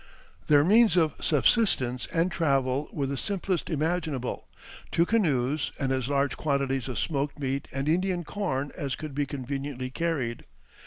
Their 0.47 0.63
means 0.63 0.97
of 0.97 1.13
subsistence 1.23 2.07
and 2.07 2.31
travel 2.31 2.89
were 2.91 3.05
the 3.05 3.17
simplest 3.17 3.69
imaginable, 3.69 4.47
two 4.89 5.05
canoes 5.05 5.71
and 5.79 5.91
as 5.91 6.07
large 6.09 6.35
quantities 6.37 6.89
of 6.89 6.97
smoked 6.97 7.37
meat 7.37 7.67
and 7.71 7.87
Indian 7.87 8.23
corn 8.23 8.71
as 8.75 8.95
could 8.95 9.13
be 9.13 9.27
conveniently 9.27 9.91
carried. 9.91 10.45